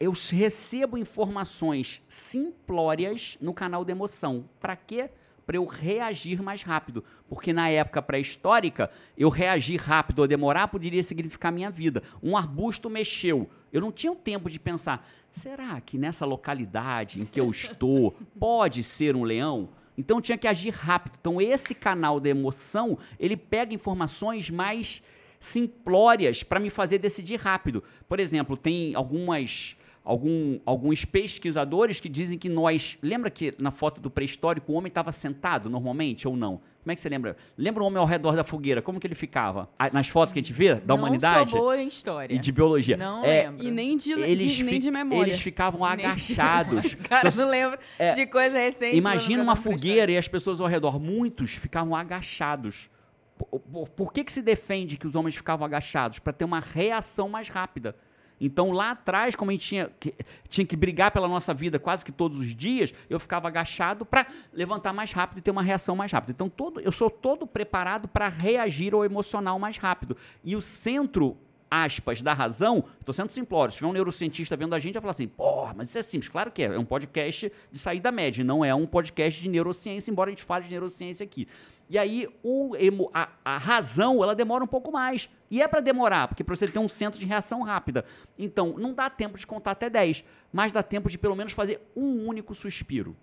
[0.00, 4.44] eu recebo informações simplórias no canal da emoção.
[4.60, 5.08] Pra quê?
[5.46, 7.04] Pra eu reagir mais rápido.
[7.28, 12.02] Porque na época pré-histórica, eu reagir rápido ou demorar poderia significar minha vida.
[12.22, 13.48] Um arbusto mexeu.
[13.72, 18.14] Eu não tinha o tempo de pensar, será que nessa localidade em que eu estou
[18.38, 19.68] pode ser um leão?
[19.96, 21.16] Então tinha que agir rápido.
[21.20, 25.02] Então esse canal da emoção, ele pega informações mais
[25.38, 27.82] simplórias para me fazer decidir rápido.
[28.08, 34.00] Por exemplo, tem algumas algum, alguns pesquisadores que dizem que nós, lembra que na foto
[34.00, 36.60] do pré-histórico o homem estava sentado normalmente ou não?
[36.82, 37.34] Como é que você lembra?
[37.56, 38.82] Lembra o homem ao redor da fogueira?
[38.82, 39.70] Como que ele ficava?
[39.78, 42.34] Ah, Nas fotos que a gente vê da Não humanidade sou boa em história.
[42.34, 42.94] e de biologia.
[42.98, 43.64] Não É, lembro.
[43.66, 45.30] E nem de, eles, de- nem de memória.
[45.30, 46.94] eles ficavam Nem- agachados.
[47.08, 48.94] Cara, Se não lembro é, de coisa recente.
[48.96, 52.90] Imagina não uma fogueira e as pessoas ao redor, muitos ficavam agachados.
[53.38, 56.18] Por, por- por que, que se defende que os homens ficavam agachados?
[56.18, 57.96] Para ter uma reação mais rápida.
[58.40, 60.14] Então lá atrás, como a gente tinha que,
[60.48, 64.26] tinha que brigar pela nossa vida quase que todos os dias, eu ficava agachado para
[64.52, 66.32] levantar mais rápido e ter uma reação mais rápida.
[66.32, 70.16] Então todo, eu sou todo preparado para reagir ao emocional mais rápido.
[70.42, 71.36] E o centro
[71.70, 73.72] aspas, da razão, estou sendo simplório.
[73.72, 76.28] Se tiver um neurocientista vendo a gente, vai falar assim, porra, mas isso é simples.
[76.28, 76.66] Claro que é.
[76.66, 80.44] É um podcast de saída média, não é um podcast de neurociência, embora a gente
[80.44, 81.48] fale de neurociência aqui.
[81.88, 85.28] E aí, o emo- a, a razão, ela demora um pouco mais.
[85.50, 88.04] E é para demorar, porque para você ter um centro de reação rápida.
[88.38, 91.80] Então, não dá tempo de contar até 10, mas dá tempo de pelo menos fazer
[91.94, 93.14] um único suspiro.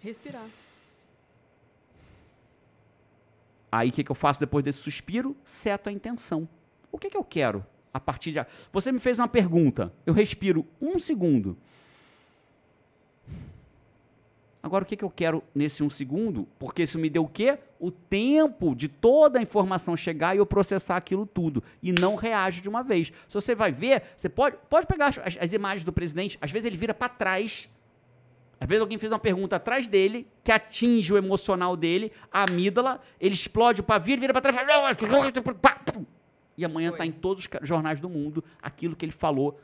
[0.00, 0.46] Respirar.
[3.70, 5.36] Aí o que, que eu faço depois desse suspiro?
[5.44, 6.48] Seto a intenção.
[6.90, 8.44] O que, que eu quero a partir de.
[8.72, 9.92] Você me fez uma pergunta.
[10.06, 11.58] Eu respiro um segundo.
[14.66, 16.48] Agora o que, que eu quero nesse um segundo?
[16.58, 17.56] Porque isso me deu o quê?
[17.78, 21.62] O tempo de toda a informação chegar e eu processar aquilo tudo.
[21.80, 23.12] E não reage de uma vez.
[23.28, 26.66] Se você vai ver, você pode, pode pegar as, as- imagens do presidente, às vezes
[26.66, 27.68] ele vira para trás
[28.58, 33.02] às vezes alguém fez uma pergunta atrás dele, que atinge o emocional dele, a amígdala,
[33.20, 34.56] ele explode o pavio, ele vira pra trás,
[35.92, 36.06] pum.
[36.56, 39.60] e amanhã está em todos os jornais do mundo aquilo que ele falou,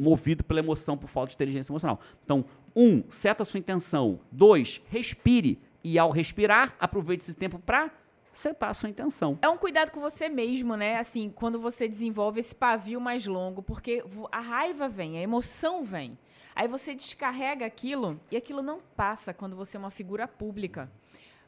[0.00, 2.00] movido pela emoção, por falta de inteligência emocional.
[2.24, 4.20] Então, um, seta a sua intenção.
[4.32, 5.58] Dois, respire.
[5.82, 7.90] E ao respirar, aproveite esse tempo para
[8.32, 9.38] setar a sua intenção.
[9.42, 10.98] É um cuidado com você mesmo, né?
[10.98, 16.18] Assim, quando você desenvolve esse pavio mais longo, porque a raiva vem, a emoção vem.
[16.54, 20.90] Aí você descarrega aquilo e aquilo não passa quando você é uma figura pública.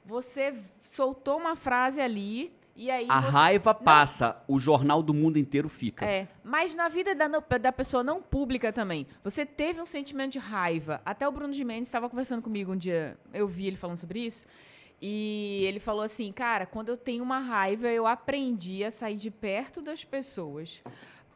[0.05, 3.31] Você soltou uma frase ali e aí A você...
[3.31, 6.05] raiva passa, o jornal do mundo inteiro fica.
[6.05, 9.07] É, mas na vida da, da pessoa não pública também.
[9.23, 11.01] Você teve um sentimento de raiva.
[11.05, 14.21] Até o Bruno de Mendes estava conversando comigo um dia, eu vi ele falando sobre
[14.21, 14.47] isso.
[15.01, 19.31] E ele falou assim, cara, quando eu tenho uma raiva, eu aprendi a sair de
[19.31, 20.81] perto das pessoas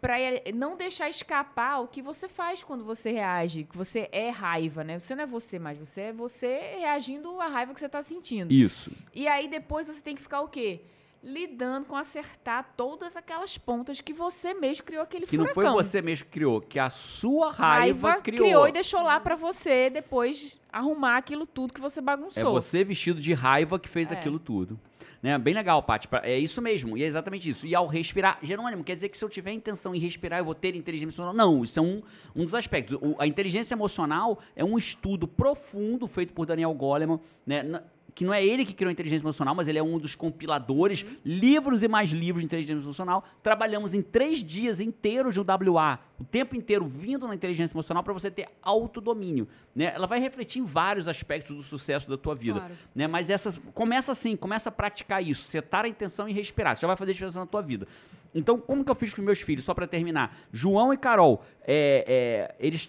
[0.00, 0.16] para
[0.54, 5.00] não deixar escapar o que você faz quando você reage, que você é raiva, né?
[5.00, 8.52] Você não é você mais, você é você reagindo à raiva que você está sentindo.
[8.52, 8.92] Isso.
[9.12, 10.82] E aí depois você tem que ficar o quê?
[11.22, 15.74] Lidando com acertar todas aquelas pontas que você mesmo criou aquele Que não furacão.
[15.74, 18.44] foi você mesmo que criou, que a sua raiva, criou.
[18.44, 22.52] criou e deixou lá pra você depois arrumar aquilo tudo que você É bagunçou.
[22.52, 24.14] você vestido de raiva que fez É.
[24.14, 24.78] aquilo tudo.
[25.22, 25.36] Né?
[25.38, 26.06] Bem legal, Paty.
[26.22, 26.96] É isso mesmo.
[26.96, 27.66] E é exatamente isso.
[27.66, 30.54] E ao respirar, Jerônimo, quer dizer que se eu tiver intenção em respirar, eu vou
[30.54, 31.34] ter inteligência emocional?
[31.34, 32.02] Não, isso é um,
[32.36, 32.96] um dos aspectos.
[33.02, 37.82] O- a inteligência emocional é um estudo profundo feito por Daniel Goleman, né?
[38.16, 41.04] Que não é ele que criou a inteligência emocional, mas ele é um dos compiladores,
[41.22, 43.22] livros e mais livros de inteligência emocional.
[43.42, 48.14] Trabalhamos em três dias inteiros de WA, o tempo inteiro vindo na inteligência emocional para
[48.14, 49.46] você ter autodomínio.
[49.74, 49.92] Né?
[49.94, 52.74] Ela vai refletir em vários aspectos do sucesso da tua vida Claro.
[52.94, 53.06] né?
[53.06, 56.72] Mas essas começa assim, começa a praticar isso, setar a intenção e respirar.
[56.72, 57.86] Isso já vai fazer diferença na tua vida.
[58.34, 59.64] Então, como que eu fiz com os meus filhos?
[59.64, 62.88] Só pra terminar, João e Carol, é, é, eles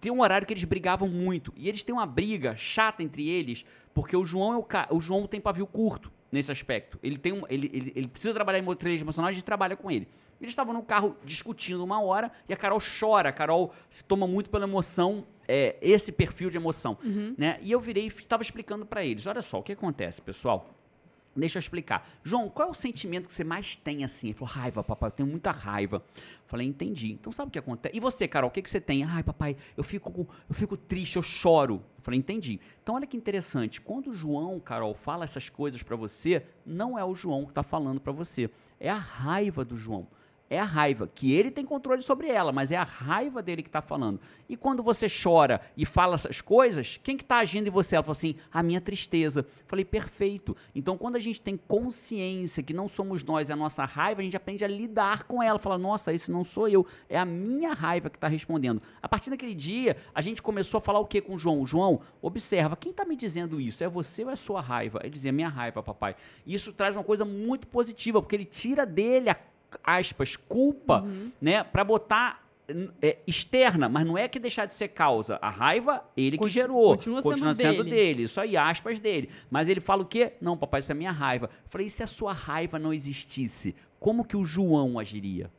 [0.00, 3.64] têm um horário que eles brigavam muito e eles têm uma briga chata entre eles
[3.92, 6.10] porque o João é o, ca- o João tem pavio curto.
[6.32, 6.96] nesse aspecto.
[7.02, 9.90] Ele tem um, ele, ele, ele precisa trabalhar em inteligência emocional, a gente trabalha com
[9.90, 10.06] ele.
[10.40, 13.28] Eles estavam no carro discutindo uma hora e a Carol chora.
[13.28, 16.96] A Carol se toma muito pela emoção, é, esse perfil de emoção.
[17.36, 17.58] Né?
[17.60, 20.70] E eu virei e estava explicando para eles: olha só, o que acontece, pessoal?
[21.34, 22.08] Deixa eu explicar.
[22.24, 24.28] João, qual é o sentimento que você mais tem assim?
[24.28, 26.02] Ele falou, raiva, papai, eu tenho muita raiva.
[26.46, 27.12] Falei, entendi.
[27.12, 27.96] Então sabe o que acontece?
[27.96, 29.04] E você, Carol, o que, que você tem?
[29.04, 31.82] Ai, papai, eu fico, eu fico triste, eu choro.
[32.02, 32.58] Falei, entendi.
[32.82, 33.80] Então olha que interessante.
[33.80, 37.62] Quando o João, Carol, fala essas coisas pra você, não é o João que tá
[37.62, 38.50] falando pra você.
[38.80, 40.08] É a raiva do João.
[40.52, 43.70] É a raiva, que ele tem controle sobre ela, mas é a raiva dele que
[43.70, 44.20] tá falando.
[44.48, 47.94] E quando você chora e fala essas coisas, quem que tá agindo em você?
[47.94, 49.46] Ela falou assim, a minha tristeza.
[49.68, 50.56] Falei, perfeito.
[50.74, 54.24] Então, quando a gente tem consciência que não somos nós, é a nossa raiva, a
[54.24, 55.56] gente aprende a lidar com ela.
[55.56, 58.82] Fala, nossa, esse não sou eu, é a minha raiva que está respondendo.
[59.00, 61.64] A partir daquele dia, a gente começou a falar o que com o João?
[61.64, 63.84] João, observa, quem está me dizendo isso?
[63.84, 64.98] É você ou é sua raiva?
[65.04, 66.16] Ele dizia, minha raiva, papai.
[66.44, 69.36] E isso traz uma coisa muito positiva, porque ele tira dele a,
[69.84, 71.04] aspas, culpa,
[71.40, 75.38] né, para botar n- é, externa, mas não é que deixar de ser causa.
[75.42, 76.90] A raiva, ele que Conti- gerou.
[76.96, 77.90] continua sendo sendo dele.
[77.90, 79.28] dele, isso aí, aspas dele.
[79.50, 80.32] Mas ele fala o quê?
[80.40, 81.46] Não, papai, isso é minha raiva.
[81.64, 85.50] Eu falei, e se a sua raiva não existisse, como que o João agiria?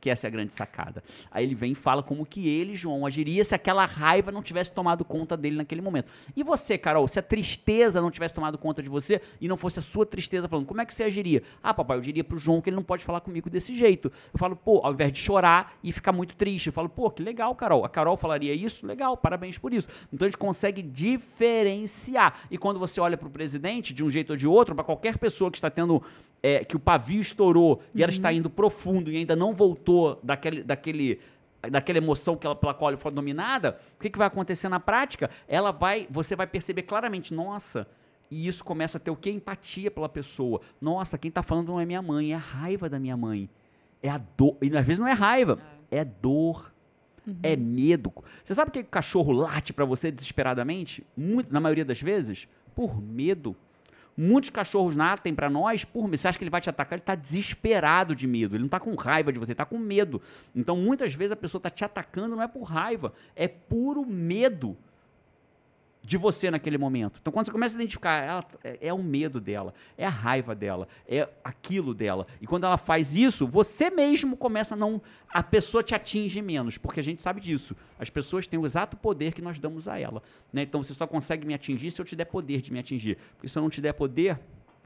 [0.00, 1.02] Que essa é a grande sacada.
[1.30, 4.70] Aí ele vem e fala como que ele, João, agiria se aquela raiva não tivesse
[4.70, 6.10] tomado conta dele naquele momento.
[6.36, 9.78] E você, Carol, se a tristeza não tivesse tomado conta de você e não fosse
[9.78, 11.42] a sua tristeza falando, como é que você agiria?
[11.62, 14.12] Ah, papai, eu diria pro João que ele não pode falar comigo desse jeito.
[14.32, 17.22] Eu falo, pô, ao invés de chorar e ficar muito triste, eu falo, pô, que
[17.22, 17.84] legal, Carol.
[17.84, 18.86] A Carol falaria isso?
[18.86, 19.88] Legal, parabéns por isso.
[20.12, 22.40] Então a gente consegue diferenciar.
[22.50, 25.50] E quando você olha pro presidente, de um jeito ou de outro, para qualquer pessoa
[25.50, 26.02] que está tendo
[26.42, 30.62] é, que o pavio estourou e ela está indo profundo e ainda não voltou daquele,
[30.62, 31.20] daquele,
[31.70, 34.78] daquela emoção que ela, pela qual ela foi dominada, o que, que vai acontecer na
[34.80, 35.30] prática?
[35.48, 37.86] Ela vai, você vai perceber claramente, nossa,
[38.30, 39.30] e isso começa a ter o que?
[39.30, 40.60] Empatia pela pessoa.
[40.80, 43.48] Nossa, quem está falando não é minha mãe, é a raiva da minha mãe.
[44.02, 44.56] É a dor.
[44.60, 45.58] E às vezes não é raiva,
[45.90, 46.72] é dor.
[47.42, 48.12] É medo.
[48.44, 51.04] Você sabe por que o cachorro late pra você desesperadamente?
[51.16, 52.46] Muito, na maioria das vezes?
[52.72, 53.56] Por medo.
[54.16, 56.08] Muitos cachorros latem pra nós por.
[56.08, 56.96] Você acha que ele vai te atacar?
[56.96, 58.56] Ele tá desesperado de medo.
[58.56, 60.22] Ele não tá com raiva de você, ele tá com medo.
[60.54, 64.76] Então, muitas vezes a pessoa tá te atacando não é por raiva, é puro medo
[66.06, 67.18] de você naquele momento.
[67.20, 70.54] Então, quando você começa a identificar, ela, é, é o medo dela, é a raiva
[70.54, 72.28] dela, é aquilo dela.
[72.40, 75.02] E quando ela faz isso, você mesmo começa a não.
[75.28, 77.74] A pessoa te atinge menos, porque a gente sabe disso.
[77.98, 80.22] As pessoas têm o exato poder que nós damos a ela.
[80.52, 80.62] né?
[80.62, 83.18] Então, você só consegue me atingir se eu te der poder de me atingir.
[83.34, 84.38] Porque se eu não te der poder,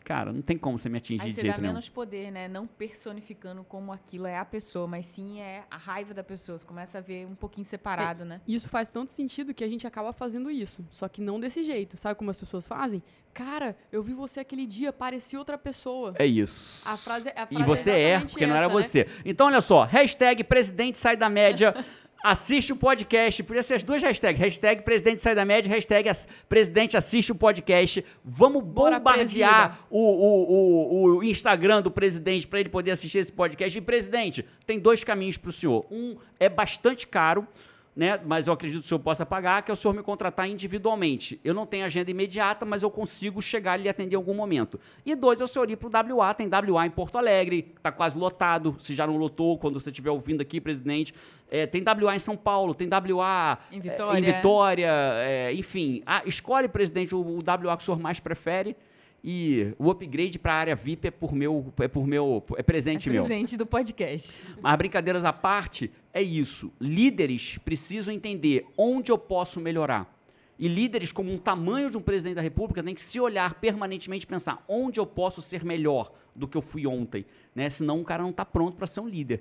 [0.05, 1.75] cara, não tem como você me atingir Aí de você jeito dá nenhum.
[1.75, 2.49] menos poder, né?
[2.49, 6.59] Não personificando como aquilo é a pessoa, mas sim é a raiva da pessoa.
[6.59, 8.41] Você começa a ver um pouquinho separado, né?
[8.47, 10.85] Isso faz tanto sentido que a gente acaba fazendo isso.
[10.91, 11.97] Só que não desse jeito.
[11.97, 13.03] Sabe como as pessoas fazem?
[13.33, 16.15] Cara, eu vi você aquele dia, parecia outra pessoa.
[16.19, 16.87] É isso.
[16.89, 18.83] A frase, a frase E você é, porque não era essa, né?
[18.83, 19.09] você.
[19.25, 21.73] Então, olha só, hashtag presidente sai da média.
[22.23, 23.43] Assiste o podcast.
[23.43, 24.39] Podia ser as duas hashtags.
[24.39, 26.11] Hashtag presidente sai da média, hashtag
[26.49, 28.05] presidente assiste o podcast.
[28.23, 33.77] Vamos bombardear o, o, o, o Instagram do presidente para ele poder assistir esse podcast.
[33.77, 35.87] E, presidente, tem dois caminhos para o senhor.
[35.91, 37.49] Um é bastante caro,
[37.95, 38.21] né?
[38.25, 41.41] Mas eu acredito que o senhor possa pagar, que é o senhor me contratar individualmente.
[41.45, 44.79] Eu não tenho agenda imediata, mas eu consigo chegar e lhe atender em algum momento.
[45.05, 47.91] E dois, é o senhor ir para o WA, tem WA em Porto Alegre, está
[47.91, 51.15] quase lotado, se já não lotou, quando você estiver ouvindo aqui, presidente.
[51.51, 54.19] É, tem WA em São Paulo, tem WA Em é, Vitória.
[54.19, 56.03] em Vitória, é, enfim.
[56.07, 58.77] Ah, escolhe, presidente, o, o WA que o senhor mais prefere.
[59.23, 63.09] E o upgrade para a área VIP é por meu, é por meu, é presente
[63.09, 63.25] É meu.
[63.25, 64.43] presente do podcast.
[64.63, 66.73] Mas brincadeiras à parte, é isso.
[66.81, 70.11] Líderes precisam entender onde eu posso melhorar.
[70.59, 74.25] E líderes, como um tamanho de um presidente da República, têm que se olhar permanentemente
[74.25, 77.25] e pensar onde eu posso ser melhor do que eu fui ontem.
[77.55, 77.69] Né?
[77.71, 79.41] Senão o cara não está pronto para ser um líder.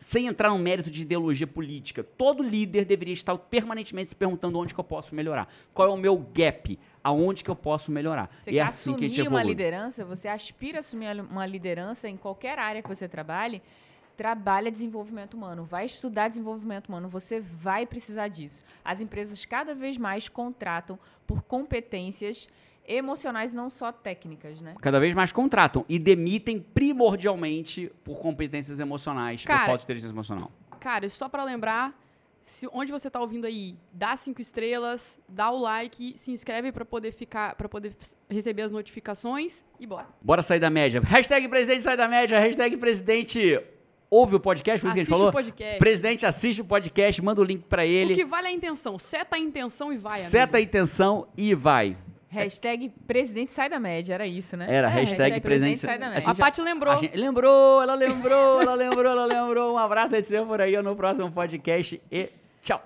[0.00, 4.72] Sem entrar no mérito de ideologia política, todo líder deveria estar permanentemente se perguntando onde
[4.72, 5.46] que eu posso melhorar.
[5.74, 6.78] Qual é o meu gap?
[7.04, 8.34] Aonde que eu posso melhorar?
[8.40, 9.52] Você é quer assim que a gente assumir uma evolui.
[9.52, 13.60] liderança, você aspira a assumir uma liderança em qualquer área que você trabalhe,
[14.16, 18.64] trabalha desenvolvimento humano, vai estudar desenvolvimento humano, você vai precisar disso.
[18.82, 22.48] As empresas cada vez mais contratam por competências
[22.92, 24.74] emocionais, não só técnicas, né?
[24.80, 30.12] Cada vez mais contratam e demitem primordialmente por competências emocionais, por Cara, falta de inteligência
[30.14, 30.50] emocional.
[30.78, 31.94] Cara, só pra lembrar,
[32.42, 36.84] se, onde você tá ouvindo aí, dá cinco estrelas, dá o like, se inscreve pra
[36.84, 37.94] poder ficar, para poder
[38.28, 40.06] receber as notificações e bora.
[40.20, 41.00] Bora sair da média.
[41.00, 42.38] Hashtag presidente sai da média.
[42.40, 43.60] Hashtag presidente
[44.10, 45.28] ouve o podcast, foi isso que a gente falou?
[45.28, 45.78] o podcast.
[45.78, 48.14] Presidente assiste o podcast, manda o link pra O ele.
[48.14, 48.98] que vale é a intenção.
[48.98, 50.68] Seta a intenção e vai, Seta a amigo.
[50.68, 51.96] intenção e vai.
[52.30, 54.66] Hashtag presidente sai da média, era isso, né?
[54.68, 56.24] Era, É, hashtag presidente- sai da a média.
[56.24, 56.92] A gente já- Paty lembrou.
[56.94, 59.74] A gente- lembrou, ela lembrou, ela lembrou, ela lembrou.
[59.74, 62.28] Um abraço a você por aí no próximo podcast e
[62.62, 62.80] tchau.